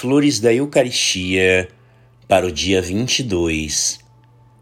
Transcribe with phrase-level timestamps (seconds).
[0.00, 1.68] Flores da Eucaristia
[2.26, 4.00] para o dia 22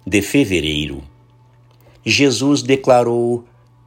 [0.04, 1.00] de fevereiro.
[2.04, 3.44] Jesus declarou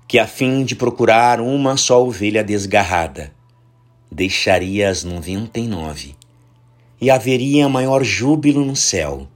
[0.07, 3.33] que, a fim de procurar uma só ovelha desgarrada,
[4.09, 6.15] deixaria as noventa e nove,
[7.01, 9.27] e haveria maior júbilo no céu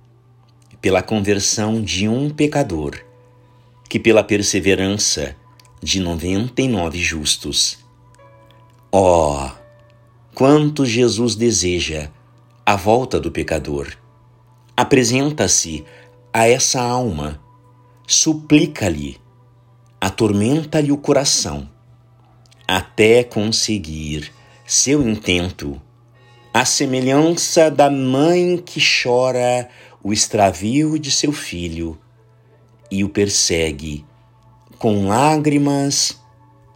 [0.82, 2.95] pela conversão de um pecador
[3.89, 5.36] que pela perseverança
[5.84, 7.77] de noventa e nove justos.
[8.89, 9.65] Oh,
[10.35, 12.12] quanto Jesus deseja
[12.66, 13.88] a volta do pecador!
[14.76, 15.85] Apresenta-se
[16.34, 17.39] a essa alma,
[18.05, 19.17] suplica-lhe,
[19.99, 21.70] atormenta-lhe o coração,
[22.67, 24.29] até conseguir
[24.66, 25.81] seu intento,
[26.54, 29.70] a semelhança da mãe que chora
[30.04, 31.98] o extravio de seu filho
[32.91, 34.05] e o persegue
[34.77, 36.20] com lágrimas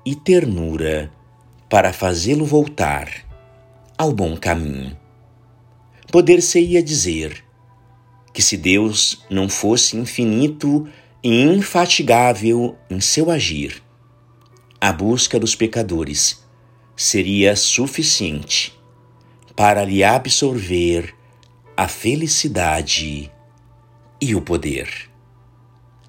[0.06, 1.12] e ternura
[1.70, 3.29] para fazê-lo voltar
[4.00, 4.98] ao bom caminho.
[6.10, 7.44] Poder-se-ia dizer
[8.34, 10.88] que se Deus não fosse infinito
[11.22, 13.84] e infatigável em seu agir,
[14.80, 16.42] a busca dos pecadores
[16.96, 18.74] seria suficiente
[19.54, 21.14] para lhe absorver
[21.76, 23.30] a felicidade
[24.22, 25.10] e o poder.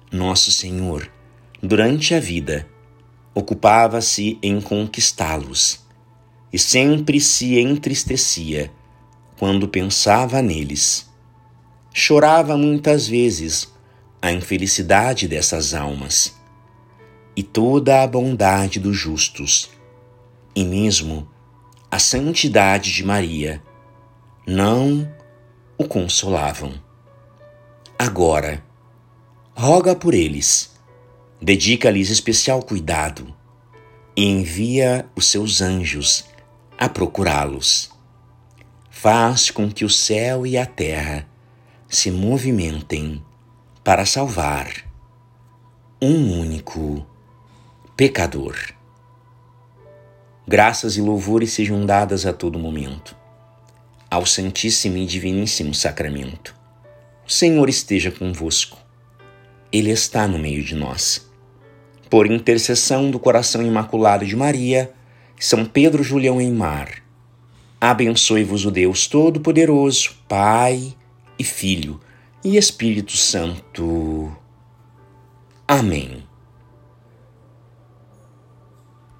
[0.09, 1.11] Nosso Senhor,
[1.61, 2.65] durante a vida,
[3.35, 5.90] ocupava-se em conquistá-los
[6.51, 8.71] e sempre se entristecia
[9.37, 11.09] quando pensava neles.
[11.93, 13.71] Chorava muitas vezes
[14.21, 16.35] a infelicidade dessas almas
[17.35, 19.69] e toda a bondade dos justos,
[20.55, 21.27] e mesmo
[21.89, 23.61] a santidade de Maria,
[24.45, 25.09] não
[25.77, 26.73] o consolavam.
[27.97, 28.63] Agora,
[29.55, 30.71] roga por eles,
[31.41, 33.33] dedica-lhes especial cuidado
[34.15, 36.30] e envia os seus anjos
[36.81, 37.91] a procurá-los.
[38.89, 41.27] Faz com que o céu e a terra
[41.87, 43.23] se movimentem
[43.83, 44.67] para salvar
[46.01, 47.05] um único
[47.95, 48.57] pecador.
[50.47, 53.15] Graças e louvores sejam dadas a todo momento
[54.09, 56.55] ao Santíssimo e Diviníssimo Sacramento.
[57.27, 58.79] O Senhor esteja convosco.
[59.71, 61.29] Ele está no meio de nós.
[62.09, 64.91] Por intercessão do coração imaculado de Maria,
[65.41, 67.01] São Pedro Julião em Mar,
[67.81, 70.93] abençoe-vos o Deus Todo-Poderoso, Pai
[71.39, 71.99] e Filho
[72.43, 74.31] e Espírito Santo.
[75.67, 76.20] Amém.